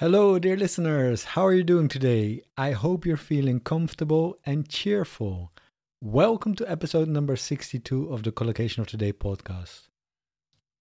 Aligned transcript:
Hello, 0.00 0.38
dear 0.38 0.58
listeners. 0.58 1.24
How 1.24 1.46
are 1.46 1.54
you 1.54 1.64
doing 1.64 1.88
today? 1.88 2.42
I 2.58 2.72
hope 2.72 3.06
you're 3.06 3.16
feeling 3.16 3.60
comfortable 3.60 4.36
and 4.44 4.68
cheerful. 4.68 5.52
Welcome 6.02 6.54
to 6.56 6.70
episode 6.70 7.08
number 7.08 7.34
62 7.34 8.12
of 8.12 8.22
the 8.22 8.30
Collocation 8.30 8.82
of 8.82 8.88
Today 8.88 9.14
podcast. 9.14 9.88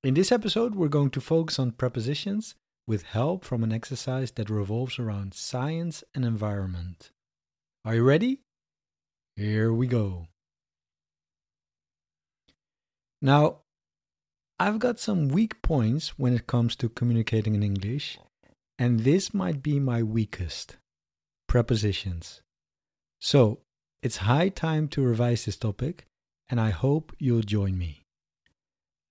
In 0.03 0.15
this 0.15 0.33
episode, 0.33 0.75
we're 0.75 0.89
going 0.89 1.11
to 1.11 1.21
focus 1.21 1.59
on 1.59 1.71
prepositions 1.71 2.55
with 2.87 3.03
help 3.03 3.45
from 3.45 3.63
an 3.63 3.71
exercise 3.71 4.31
that 4.31 4.49
revolves 4.49 4.99
around 4.99 5.33
science 5.33 6.03
and 6.13 6.25
environment. 6.25 7.11
Are 7.85 7.95
you 7.95 8.03
ready? 8.03 8.41
Here 9.37 9.71
we 9.71 9.87
go. 9.87 10.27
Now, 13.21 13.59
I've 14.59 14.79
got 14.79 14.99
some 14.99 15.29
weak 15.29 15.61
points 15.61 16.19
when 16.19 16.33
it 16.33 16.47
comes 16.47 16.75
to 16.75 16.89
communicating 16.89 17.55
in 17.55 17.63
English 17.63 18.19
and 18.77 19.01
this 19.01 19.33
might 19.33 19.61
be 19.63 19.79
my 19.79 20.03
weakest 20.03 20.77
prepositions. 21.47 22.41
So, 23.19 23.59
it's 24.01 24.17
high 24.17 24.49
time 24.49 24.87
to 24.89 25.01
revise 25.01 25.45
this 25.45 25.57
topic, 25.57 26.05
and 26.49 26.59
I 26.59 26.69
hope 26.69 27.13
you'll 27.17 27.41
join 27.41 27.77
me. 27.77 28.03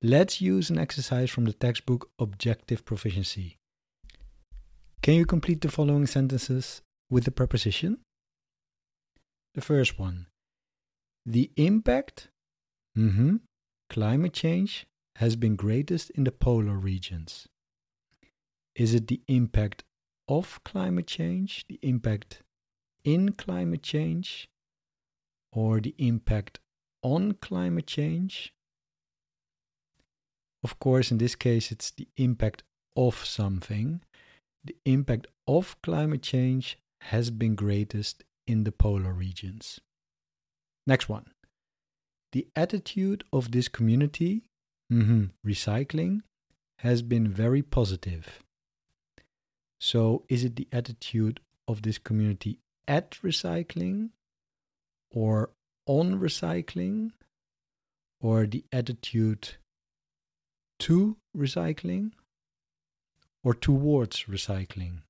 Let's 0.02 0.40
use 0.40 0.70
an 0.70 0.78
exercise 0.78 1.30
from 1.30 1.46
the 1.46 1.52
textbook 1.52 2.10
Objective 2.18 2.84
Proficiency. 2.84 3.56
Can 5.02 5.14
you 5.14 5.26
complete 5.26 5.62
the 5.62 5.70
following 5.70 6.06
sentences 6.06 6.82
with 7.10 7.24
the 7.24 7.30
preposition? 7.30 7.98
The 9.54 9.62
first 9.62 9.98
one 9.98 10.26
The 11.24 11.50
impact, 11.56 12.28
mm-hmm, 12.96 13.36
climate 13.88 14.32
change, 14.34 14.86
has 15.16 15.36
been 15.36 15.56
greatest 15.56 16.10
in 16.10 16.24
the 16.24 16.32
polar 16.32 16.76
regions. 16.76 17.46
Is 18.76 18.94
it 18.94 19.06
the 19.06 19.20
impact 19.28 19.84
of 20.28 20.60
climate 20.64 21.06
change, 21.06 21.64
the 21.68 21.78
impact 21.82 22.42
in 23.04 23.32
climate 23.32 23.82
change, 23.82 24.48
or 25.52 25.80
the 25.80 25.94
impact 25.98 26.60
on 27.02 27.34
climate 27.34 27.86
change? 27.86 28.52
Of 30.64 30.78
course, 30.78 31.10
in 31.10 31.18
this 31.18 31.36
case, 31.36 31.70
it's 31.70 31.90
the 31.90 32.08
impact 32.16 32.62
of 32.96 33.24
something. 33.24 34.00
The 34.64 34.76
impact 34.84 35.26
of 35.46 35.76
climate 35.82 36.22
change 36.22 36.78
has 37.02 37.30
been 37.30 37.54
greatest 37.54 38.24
in 38.46 38.64
the 38.64 38.72
polar 38.72 39.12
regions. 39.12 39.80
Next 40.86 41.08
one. 41.08 41.26
The 42.32 42.48
attitude 42.56 43.24
of 43.32 43.52
this 43.52 43.68
community, 43.68 44.44
mm-hmm, 44.92 45.26
recycling, 45.46 46.22
has 46.78 47.02
been 47.02 47.28
very 47.28 47.62
positive. 47.62 48.43
So, 49.84 50.24
is 50.30 50.44
it 50.44 50.56
the 50.56 50.66
attitude 50.72 51.40
of 51.68 51.82
this 51.82 51.98
community 51.98 52.58
at 52.88 53.10
recycling 53.22 54.12
or 55.10 55.50
on 55.84 56.18
recycling 56.18 57.10
or 58.18 58.46
the 58.46 58.64
attitude 58.72 59.56
to 60.78 61.18
recycling 61.36 62.12
or 63.42 63.52
towards 63.52 64.24
recycling? 64.24 65.02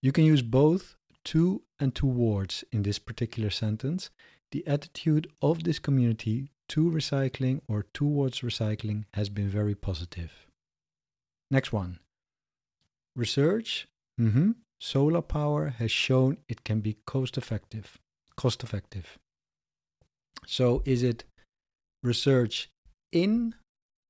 You 0.00 0.12
can 0.12 0.24
use 0.24 0.40
both 0.40 0.96
to 1.24 1.60
and 1.78 1.94
towards 1.94 2.64
in 2.72 2.82
this 2.82 2.98
particular 2.98 3.50
sentence. 3.50 4.08
The 4.52 4.66
attitude 4.66 5.30
of 5.42 5.64
this 5.64 5.78
community 5.78 6.48
to 6.70 6.90
recycling 6.90 7.60
or 7.68 7.84
towards 7.92 8.40
recycling 8.40 9.04
has 9.12 9.28
been 9.28 9.50
very 9.50 9.74
positive. 9.74 10.46
Next 11.50 11.70
one. 11.70 11.98
Research, 13.16 13.86
mm-hmm, 14.20 14.52
solar 14.80 15.22
power 15.22 15.68
has 15.68 15.90
shown 15.90 16.38
it 16.48 16.64
can 16.64 16.80
be 16.80 16.96
cost 17.06 17.38
effective. 17.38 17.98
Cost 18.36 18.62
effective. 18.62 19.18
So 20.46 20.82
is 20.84 21.02
it 21.02 21.24
research 22.02 22.68
in 23.12 23.54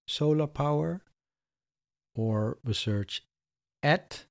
solar 0.09 0.47
power 0.47 1.03
or 2.17 2.59
research 2.65 3.23
at 3.83 4.25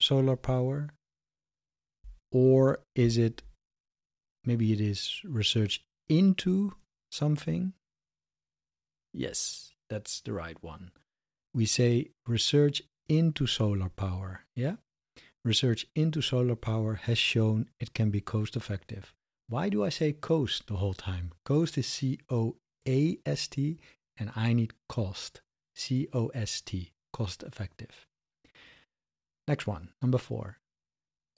solar 0.00 0.36
power? 0.36 0.90
Or 2.30 2.80
is 2.94 3.18
it 3.18 3.42
maybe 4.44 4.72
it 4.72 4.80
is 4.80 5.20
research 5.24 5.82
into 6.08 6.72
something? 7.10 7.72
Yes, 9.12 9.72
that's 9.88 10.20
the 10.20 10.32
right 10.32 10.56
one. 10.62 10.92
We 11.54 11.66
say 11.66 12.10
research 12.26 12.82
into 13.08 13.46
solar 13.46 13.88
power. 13.88 14.44
Yeah? 14.54 14.76
Research 15.44 15.86
into 15.94 16.20
solar 16.20 16.56
power 16.56 16.94
has 17.04 17.18
shown 17.18 17.68
it 17.80 17.94
can 17.94 18.10
be 18.10 18.20
cost 18.20 18.56
effective. 18.56 19.14
Why 19.48 19.68
do 19.68 19.84
I 19.84 19.88
say 19.88 20.12
cost 20.12 20.66
the 20.66 20.76
whole 20.76 20.94
time? 20.94 21.32
Cost 21.44 21.78
is 21.78 21.86
C 21.86 22.18
O 22.28 22.56
A 22.86 23.18
S 23.24 23.48
T 23.48 23.78
and 24.18 24.30
I 24.36 24.52
need 24.52 24.74
cost. 24.88 25.40
C 25.74 26.08
O 26.12 26.28
S 26.28 26.60
T, 26.60 26.92
cost 27.12 27.42
effective. 27.42 28.06
Next 29.46 29.66
one, 29.66 29.90
number 30.02 30.18
four. 30.18 30.58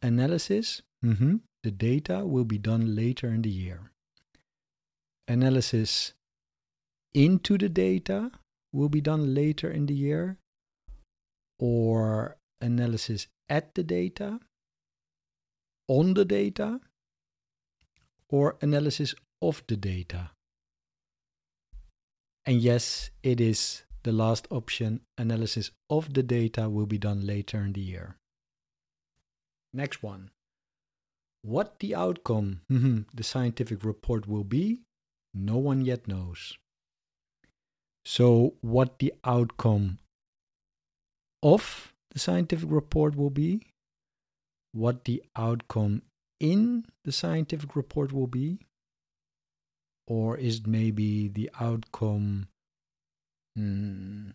Analysis. 0.02 0.82
Mm-hmm. 1.04 1.36
The 1.62 1.70
data 1.70 2.26
will 2.26 2.44
be 2.44 2.58
done 2.58 2.96
later 2.96 3.28
in 3.28 3.42
the 3.42 3.50
year. 3.50 3.92
Analysis 5.28 6.14
into 7.14 7.58
the 7.58 7.68
data 7.68 8.32
will 8.72 8.88
be 8.88 9.00
done 9.00 9.34
later 9.34 9.70
in 9.70 9.86
the 9.86 9.94
year 9.94 10.38
or 11.60 12.38
analysis 12.60 13.28
at 13.48 13.74
the 13.74 13.84
data, 13.84 14.40
on 15.86 16.14
the 16.14 16.24
data, 16.24 16.80
or 18.28 18.56
analysis 18.62 19.14
of 19.42 19.62
the 19.68 19.76
data. 19.76 20.30
And 22.46 22.60
yes, 22.60 23.10
it 23.22 23.40
is 23.40 23.82
the 24.02 24.12
last 24.12 24.48
option. 24.50 25.00
Analysis 25.18 25.70
of 25.90 26.14
the 26.14 26.22
data 26.22 26.68
will 26.68 26.86
be 26.86 26.98
done 26.98 27.26
later 27.26 27.58
in 27.58 27.74
the 27.74 27.80
year. 27.80 28.16
Next 29.72 30.02
one. 30.02 30.30
What 31.42 31.78
the 31.80 31.94
outcome, 31.94 32.60
mm-hmm, 32.70 33.00
the 33.14 33.22
scientific 33.22 33.84
report 33.84 34.26
will 34.26 34.44
be, 34.44 34.82
no 35.32 35.56
one 35.56 35.84
yet 35.84 36.08
knows. 36.08 36.58
So, 38.04 38.54
what 38.60 38.98
the 38.98 39.14
outcome 39.24 39.98
of 41.42 41.92
the 42.10 42.18
scientific 42.18 42.68
report 42.70 43.16
will 43.16 43.30
be, 43.30 43.62
what 44.72 45.04
the 45.04 45.22
outcome 45.36 46.02
in 46.38 46.86
the 47.04 47.12
scientific 47.12 47.76
report 47.76 48.12
will 48.12 48.26
be, 48.26 48.58
or 50.06 50.36
is 50.36 50.58
it 50.58 50.66
maybe 50.66 51.28
the 51.28 51.50
outcome 51.60 52.48
mm, 53.58 54.32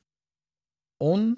on? 0.99 1.37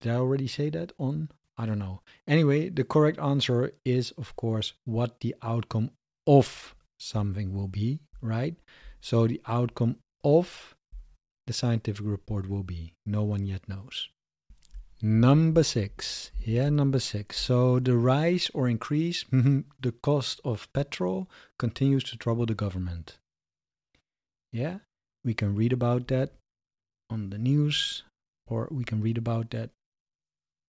Did 0.00 0.12
I 0.12 0.16
already 0.16 0.46
say 0.46 0.70
that? 0.70 0.92
On? 0.98 1.30
I 1.58 1.66
don't 1.66 1.78
know. 1.78 2.00
Anyway, 2.26 2.70
the 2.70 2.84
correct 2.84 3.18
answer 3.18 3.72
is, 3.84 4.12
of 4.12 4.34
course, 4.36 4.72
what 4.84 5.20
the 5.20 5.34
outcome 5.42 5.90
of 6.26 6.74
something 6.98 7.54
will 7.54 7.68
be, 7.68 8.00
right? 8.22 8.56
So 9.00 9.26
the 9.26 9.40
outcome 9.46 9.96
of 10.24 10.74
the 11.50 11.54
scientific 11.54 12.06
report 12.06 12.48
will 12.48 12.62
be. 12.62 12.92
No 13.04 13.24
one 13.24 13.44
yet 13.44 13.68
knows. 13.68 14.08
Number 15.02 15.64
six. 15.64 16.30
Yeah, 16.38 16.68
number 16.68 17.00
six. 17.00 17.40
So 17.40 17.80
the 17.80 17.96
rise 17.96 18.52
or 18.54 18.68
increase 18.68 19.24
the 19.32 19.92
cost 20.00 20.40
of 20.44 20.72
petrol 20.72 21.28
continues 21.58 22.04
to 22.04 22.16
trouble 22.16 22.46
the 22.46 22.54
government. 22.54 23.18
Yeah, 24.52 24.78
we 25.24 25.34
can 25.34 25.56
read 25.56 25.72
about 25.72 26.06
that 26.06 26.34
on 27.10 27.30
the 27.30 27.38
news, 27.38 28.04
or 28.46 28.68
we 28.70 28.84
can 28.84 29.00
read 29.00 29.18
about 29.18 29.50
that 29.50 29.70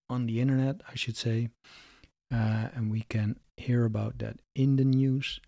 on 0.10 0.26
the 0.26 0.42
internet, 0.42 0.82
I 0.90 0.96
should 0.96 1.16
say. 1.16 1.50
Uh, 2.34 2.74
and 2.74 2.90
we 2.90 3.02
can 3.02 3.40
hear 3.56 3.86
about 3.86 4.18
that 4.18 4.40
in 4.56 4.78
the 4.78 4.86
news. 4.86 5.42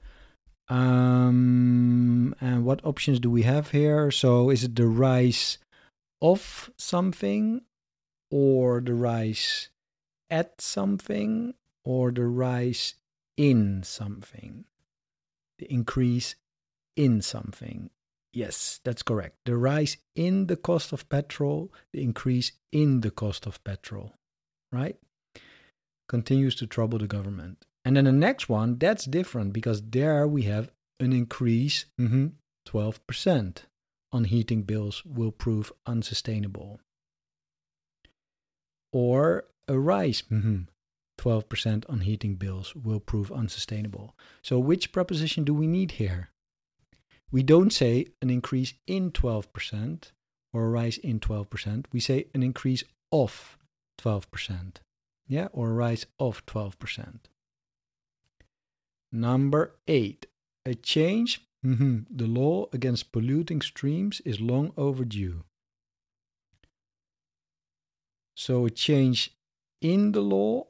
Um, 0.70 2.36
and 2.40 2.66
what 2.66 2.86
options 2.86 3.20
do 3.20 3.30
we 3.30 3.44
have 3.44 3.72
here? 3.72 4.12
So 4.12 4.50
is 4.50 4.64
it 4.64 4.76
the 4.76 4.88
rise 4.88 5.58
of 6.22 6.72
something 6.78 7.62
or 8.32 8.82
the 8.82 8.94
rise 8.94 9.70
at 10.30 10.62
something 10.62 11.54
or 11.84 12.12
the 12.12 12.26
rise 12.26 12.96
in 13.38 13.84
something? 13.84 14.66
The 15.60 15.72
increase 15.72 16.36
in 16.96 17.22
something. 17.22 17.90
Yes, 18.32 18.80
that's 18.84 19.04
correct. 19.04 19.38
The 19.46 19.58
rise 19.58 19.98
in 20.16 20.48
the 20.48 20.56
cost 20.56 20.92
of 20.92 21.08
petrol, 21.08 21.72
the 21.92 22.02
increase 22.02 22.54
in 22.72 23.02
the 23.02 23.12
cost 23.12 23.46
of 23.46 23.64
petrol, 23.64 24.14
right? 24.72 24.98
Continues 26.10 26.56
to 26.56 26.68
trouble 26.68 26.98
the 26.98 27.08
government. 27.08 27.66
And 27.86 27.98
then 27.98 28.06
the 28.06 28.12
next 28.12 28.48
one, 28.48 28.78
that's 28.78 29.06
different 29.06 29.54
because 29.54 29.82
there 29.82 30.28
we 30.28 30.44
have 30.44 30.72
an 31.00 31.12
increase, 31.12 31.86
mm-hmm, 32.00 32.28
12% 32.68 33.58
on 34.12 34.24
heating 34.26 34.62
bills 34.62 35.04
will 35.06 35.32
prove 35.32 35.72
unsustainable. 35.86 36.80
Or 38.94 39.46
a 39.68 39.78
rise, 39.78 40.24
mm-hmm, 40.32 40.62
12% 41.20 41.90
on 41.90 42.02
heating 42.02 42.36
bills 42.36 42.76
will 42.76 43.00
prove 43.00 43.32
unsustainable. 43.32 44.16
So, 44.42 44.60
which 44.60 44.92
preposition 44.92 45.44
do 45.44 45.54
we 45.54 45.68
need 45.68 45.92
here? 45.92 46.30
We 47.32 47.44
don't 47.44 47.74
say 47.74 48.08
an 48.22 48.30
increase 48.30 48.76
in 48.86 49.12
12% 49.12 50.12
or 50.54 50.66
a 50.66 50.70
rise 50.70 50.98
in 50.98 51.20
12%. 51.20 51.86
We 51.92 52.00
say 52.00 52.28
an 52.36 52.44
increase 52.44 52.84
of 53.12 53.58
12%. 54.00 54.76
Yeah, 55.28 55.48
or 55.52 55.72
a 55.72 55.74
rise 55.74 56.06
of 56.20 56.46
12%. 56.46 57.20
Number 59.14 59.76
eight, 59.88 60.26
a 60.66 60.76
change. 60.76 61.40
Mm-hmm, 61.66 62.00
the 62.10 62.28
law 62.28 62.66
against 62.74 63.14
polluting 63.14 63.62
streams 63.62 64.20
is 64.26 64.42
long 64.42 64.74
overdue. 64.76 65.46
So, 68.36 68.66
a 68.66 68.70
change 68.70 69.32
in 69.82 70.12
the 70.12 70.20
law 70.20 70.68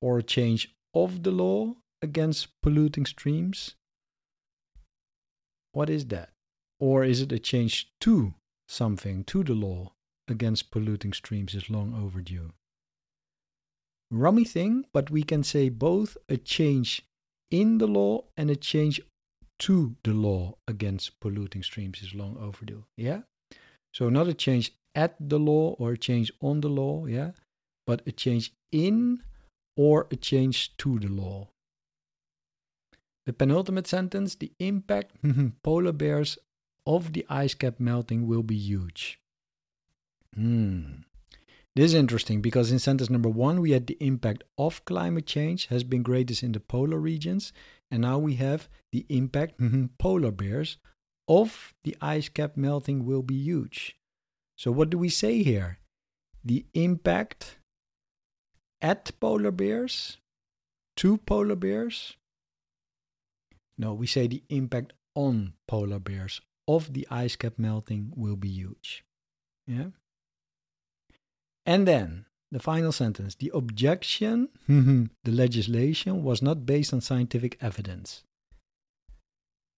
or 0.00 0.18
a 0.18 0.22
change 0.22 0.76
of 0.94 1.24
the 1.24 1.32
law 1.32 1.74
against 2.02 2.60
polluting 2.62 3.06
streams 3.06 3.74
what 5.72 5.88
is 5.88 6.06
that? 6.06 6.30
Or 6.78 7.02
is 7.02 7.22
it 7.22 7.32
a 7.32 7.38
change 7.38 7.90
to 8.00 8.34
something, 8.68 9.24
to 9.24 9.42
the 9.42 9.54
law 9.54 9.92
against 10.28 10.70
polluting 10.70 11.14
streams 11.14 11.54
is 11.54 11.70
long 11.70 11.94
overdue? 11.94 12.52
Rummy 14.10 14.44
thing, 14.44 14.84
but 14.92 15.10
we 15.10 15.22
can 15.22 15.42
say 15.42 15.70
both 15.70 16.18
a 16.28 16.36
change 16.36 17.02
in 17.52 17.78
the 17.78 17.86
law 17.86 18.24
and 18.36 18.50
a 18.50 18.56
change 18.56 19.00
to 19.60 19.94
the 20.02 20.12
law 20.12 20.56
against 20.66 21.20
polluting 21.20 21.62
streams 21.62 22.02
is 22.02 22.14
long 22.14 22.36
overdue. 22.40 22.84
Yeah? 22.96 23.20
So 23.94 24.08
not 24.08 24.26
a 24.26 24.34
change 24.34 24.72
at 24.94 25.14
the 25.20 25.38
law 25.38 25.76
or 25.78 25.92
a 25.92 25.98
change 25.98 26.32
on 26.40 26.62
the 26.62 26.68
law, 26.68 27.06
yeah? 27.06 27.30
But 27.86 28.02
a 28.06 28.12
change 28.12 28.52
in 28.72 29.22
or 29.76 30.08
a 30.10 30.16
change 30.16 30.76
to 30.78 30.98
the 30.98 31.08
law. 31.08 31.48
The 33.26 33.32
penultimate 33.32 33.86
sentence 33.86 34.34
the 34.34 34.50
impact 34.58 35.12
polar 35.62 35.92
bears 35.92 36.38
of 36.86 37.12
the 37.12 37.24
ice 37.28 37.54
cap 37.54 37.78
melting 37.78 38.26
will 38.26 38.42
be 38.42 38.56
huge. 38.56 39.20
Hmm. 40.34 41.04
This 41.74 41.86
is 41.86 41.94
interesting 41.94 42.42
because 42.42 42.70
in 42.70 42.78
sentence 42.78 43.08
number 43.08 43.30
one, 43.30 43.60
we 43.60 43.70
had 43.70 43.86
the 43.86 43.96
impact 44.00 44.44
of 44.58 44.84
climate 44.84 45.26
change 45.26 45.66
has 45.66 45.84
been 45.84 46.02
greatest 46.02 46.42
in 46.42 46.52
the 46.52 46.60
polar 46.60 46.98
regions, 46.98 47.52
and 47.90 48.02
now 48.02 48.18
we 48.18 48.34
have 48.34 48.68
the 48.92 49.06
impact 49.08 49.58
mm-hmm, 49.58 49.86
polar 49.98 50.30
bears 50.30 50.76
of 51.26 51.72
the 51.84 51.96
ice 52.00 52.28
cap 52.28 52.56
melting 52.56 53.06
will 53.06 53.22
be 53.22 53.36
huge. 53.36 53.96
So, 54.56 54.70
what 54.70 54.90
do 54.90 54.98
we 54.98 55.08
say 55.08 55.42
here? 55.42 55.78
The 56.44 56.66
impact 56.74 57.58
at 58.82 59.12
polar 59.18 59.50
bears, 59.50 60.18
to 60.96 61.16
polar 61.18 61.56
bears, 61.56 62.16
no, 63.78 63.94
we 63.94 64.06
say 64.06 64.26
the 64.26 64.42
impact 64.50 64.92
on 65.14 65.54
polar 65.66 65.98
bears 65.98 66.42
of 66.68 66.92
the 66.92 67.06
ice 67.10 67.36
cap 67.36 67.54
melting 67.56 68.12
will 68.14 68.36
be 68.36 68.48
huge. 68.48 69.04
Yeah. 69.66 69.90
And 71.64 71.86
then 71.86 72.26
the 72.50 72.60
final 72.60 72.92
sentence 72.92 73.34
the 73.36 73.50
objection, 73.54 74.48
the 74.68 75.32
legislation, 75.32 76.22
was 76.22 76.42
not 76.42 76.66
based 76.66 76.92
on 76.92 77.00
scientific 77.00 77.56
evidence. 77.60 78.22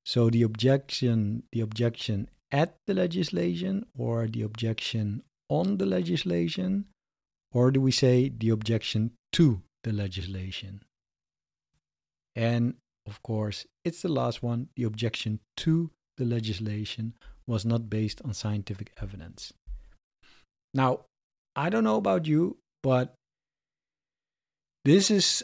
So 0.04 0.28
the 0.28 0.42
objection, 0.42 1.44
the 1.52 1.60
objection 1.60 2.28
at 2.50 2.76
the 2.86 2.94
legislation, 2.94 3.86
or 3.96 4.26
the 4.26 4.42
objection 4.42 5.22
on 5.48 5.78
the 5.78 5.86
legislation, 5.86 6.86
or 7.52 7.70
do 7.70 7.80
we 7.80 7.90
say 7.90 8.28
the 8.28 8.50
objection 8.50 9.12
to 9.32 9.62
the 9.82 9.92
legislation? 9.92 10.82
And 12.36 12.74
of 13.06 13.22
course, 13.22 13.66
it's 13.84 14.02
the 14.02 14.08
last 14.08 14.42
one. 14.42 14.68
The 14.76 14.84
objection 14.84 15.40
to 15.58 15.90
the 16.16 16.24
legislation 16.24 17.14
was 17.46 17.64
not 17.64 17.90
based 17.90 18.20
on 18.24 18.34
scientific 18.34 18.92
evidence. 19.00 19.52
Now, 20.72 21.06
I 21.56 21.70
don't 21.70 21.84
know 21.84 21.96
about 21.96 22.26
you, 22.26 22.56
but 22.82 23.14
this 24.84 25.10
is, 25.10 25.42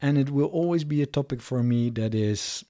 and 0.00 0.18
it 0.18 0.30
will 0.30 0.46
always 0.46 0.84
be 0.84 1.02
a 1.02 1.06
topic 1.06 1.40
for 1.40 1.62
me 1.62 1.90
that 1.90 2.14
is 2.14 2.64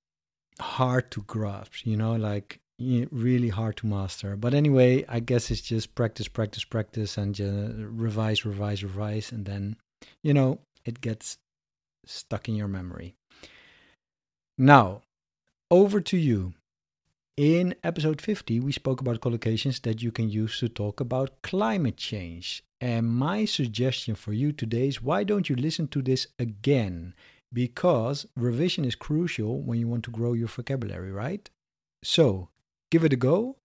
hard 0.60 1.10
to 1.12 1.22
grasp, 1.22 1.86
you 1.86 1.96
know, 1.96 2.14
like 2.16 2.60
really 2.78 3.48
hard 3.48 3.76
to 3.78 3.86
master. 3.86 4.36
But 4.36 4.54
anyway, 4.54 5.04
I 5.08 5.20
guess 5.20 5.50
it's 5.50 5.60
just 5.60 5.94
practice, 5.94 6.28
practice, 6.28 6.64
practice, 6.64 7.16
and 7.16 7.38
revise, 8.00 8.44
revise, 8.44 8.82
revise, 8.82 9.32
and 9.32 9.46
then, 9.46 9.76
you 10.22 10.34
know, 10.34 10.60
it 10.84 11.00
gets 11.00 11.38
stuck 12.06 12.48
in 12.48 12.56
your 12.56 12.68
memory. 12.68 13.14
Now, 14.58 15.02
over 15.70 16.00
to 16.00 16.16
you. 16.16 16.54
In 17.36 17.74
episode 17.82 18.20
50, 18.20 18.60
we 18.60 18.72
spoke 18.72 19.00
about 19.00 19.20
collocations 19.20 19.80
that 19.82 20.02
you 20.02 20.12
can 20.12 20.28
use 20.28 20.58
to 20.58 20.68
talk 20.68 21.00
about 21.00 21.42
climate 21.42 21.96
change. 21.96 22.62
And 22.80 23.08
my 23.08 23.44
suggestion 23.44 24.14
for 24.14 24.32
you 24.32 24.52
today 24.52 24.88
is 24.88 25.02
why 25.02 25.24
don't 25.24 25.48
you 25.48 25.56
listen 25.56 25.88
to 25.88 26.02
this 26.02 26.26
again? 26.38 27.14
Because 27.52 28.26
revision 28.36 28.84
is 28.84 28.94
crucial 28.94 29.62
when 29.62 29.78
you 29.78 29.88
want 29.88 30.04
to 30.04 30.10
grow 30.10 30.32
your 30.32 30.48
vocabulary, 30.48 31.12
right? 31.12 31.48
So, 32.02 32.48
give 32.90 33.04
it 33.04 33.12
a 33.12 33.16
go 33.16 33.56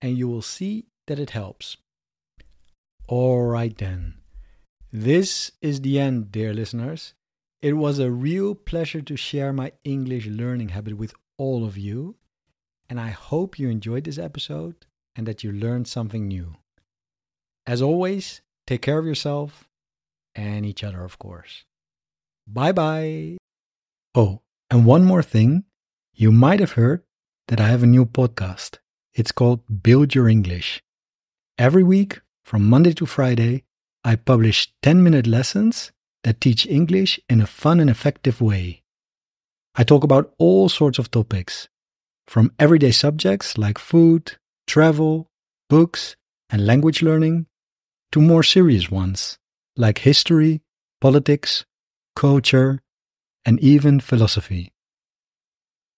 and 0.00 0.16
you 0.16 0.28
will 0.28 0.42
see 0.42 0.86
that 1.06 1.18
it 1.18 1.30
helps. 1.30 1.76
All 3.08 3.42
right, 3.46 3.76
then. 3.76 4.14
This 4.92 5.50
is 5.60 5.80
the 5.80 5.98
end, 5.98 6.30
dear 6.30 6.54
listeners. 6.54 7.14
It 7.60 7.74
was 7.74 7.98
a 7.98 8.10
real 8.10 8.54
pleasure 8.54 9.02
to 9.02 9.16
share 9.16 9.52
my 9.52 9.72
English 9.84 10.26
learning 10.26 10.70
habit 10.70 10.96
with 10.96 11.14
all 11.36 11.64
of 11.64 11.76
you, 11.76 12.16
and 12.88 13.00
I 13.00 13.10
hope 13.10 13.58
you 13.58 13.68
enjoyed 13.68 14.04
this 14.04 14.18
episode 14.18 14.86
and 15.14 15.26
that 15.26 15.44
you 15.44 15.52
learned 15.52 15.88
something 15.88 16.26
new. 16.26 16.56
As 17.66 17.82
always, 17.82 18.40
take 18.66 18.82
care 18.82 18.98
of 18.98 19.06
yourself 19.06 19.68
and 20.34 20.64
each 20.64 20.82
other, 20.82 21.04
of 21.04 21.18
course. 21.18 21.64
Bye 22.46 22.72
bye. 22.72 23.36
Oh, 24.14 24.40
and 24.70 24.86
one 24.86 25.04
more 25.04 25.22
thing 25.22 25.64
you 26.14 26.32
might 26.32 26.60
have 26.60 26.72
heard 26.72 27.02
that 27.48 27.60
I 27.60 27.68
have 27.68 27.82
a 27.82 27.86
new 27.86 28.06
podcast. 28.06 28.78
It's 29.14 29.32
called 29.32 29.82
Build 29.82 30.14
Your 30.14 30.28
English. 30.28 30.82
Every 31.58 31.82
week, 31.82 32.20
from 32.44 32.68
Monday 32.68 32.92
to 32.94 33.06
Friday, 33.06 33.64
I 34.04 34.16
publish 34.16 34.72
10 34.82 35.02
minute 35.02 35.26
lessons 35.26 35.92
that 36.24 36.40
teach 36.40 36.66
English 36.66 37.20
in 37.28 37.40
a 37.40 37.46
fun 37.46 37.80
and 37.80 37.90
effective 37.90 38.40
way. 38.40 38.82
I 39.74 39.84
talk 39.84 40.04
about 40.04 40.34
all 40.38 40.68
sorts 40.68 40.98
of 40.98 41.10
topics, 41.10 41.68
from 42.28 42.52
everyday 42.58 42.90
subjects 42.90 43.56
like 43.56 43.78
food, 43.78 44.36
travel, 44.66 45.30
books, 45.70 46.14
and 46.50 46.66
language 46.66 47.02
learning, 47.02 47.46
to 48.12 48.20
more 48.20 48.42
serious 48.42 48.90
ones 48.90 49.38
like 49.76 49.98
history, 49.98 50.60
politics, 51.00 51.64
culture, 52.14 52.82
and 53.46 53.58
even 53.60 53.98
philosophy. 53.98 54.72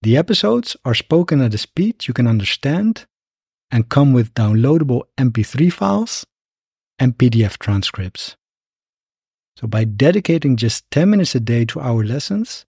The 0.03 0.17
episodes 0.17 0.77
are 0.85 0.95
spoken 0.95 1.43
at 1.43 1.55
a 1.55 1.59
speed 1.59 2.07
you 2.07 2.15
can 2.15 2.27
understand 2.27 3.07
and 3.71 3.89
come 3.89 4.13
with 4.13 4.35
downloadable 4.35 5.03
MP3 5.19 5.73
files 5.73 6.27
and 6.99 7.19
PDF 7.19 7.59
transcripts. 7.59 8.37
So, 9.57 9.67
by 9.67 9.85
dedicating 9.85 10.57
just 10.57 10.91
10 10.91 11.11
minutes 11.11 11.35
a 11.35 11.41
day 11.41 11.65
to 11.67 11.81
our 11.81 12.05
lessons, 12.05 12.67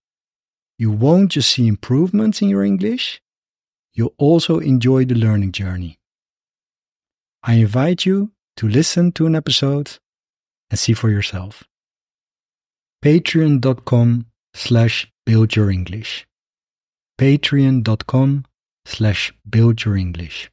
you 0.79 0.91
won't 0.91 1.31
just 1.31 1.51
see 1.51 1.67
improvements 1.69 2.43
in 2.43 2.49
your 2.49 2.65
English, 2.65 3.22
you'll 3.95 4.15
also 4.19 4.59
enjoy 4.59 5.05
the 5.05 5.15
learning 5.15 5.53
journey. 5.53 5.99
I 7.43 7.55
invite 7.55 8.07
you 8.07 8.33
to 8.57 8.69
listen 8.69 9.13
to 9.13 9.27
an 9.27 9.35
episode 9.35 9.99
and 10.71 10.79
see 10.79 10.93
for 10.93 11.11
yourself. 11.11 11.65
Patreon.com 13.03 14.27
slash 14.55 15.11
build 15.27 15.57
your 15.57 15.71
English. 15.71 16.27
Patreon.com 17.19 18.45
slash 18.85 19.33
build 19.49 19.85
your 19.85 19.97
English. 19.97 20.51